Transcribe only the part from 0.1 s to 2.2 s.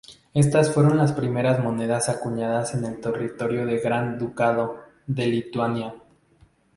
Estas fueron las primeras monedas